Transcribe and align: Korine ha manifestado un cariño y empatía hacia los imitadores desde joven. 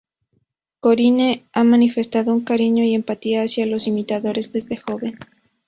Korine 0.79 1.45
ha 1.53 1.63
manifestado 1.63 2.33
un 2.33 2.41
cariño 2.43 2.83
y 2.83 2.95
empatía 2.95 3.43
hacia 3.43 3.67
los 3.67 3.85
imitadores 3.85 4.51
desde 4.51 4.75
joven. 4.75 5.19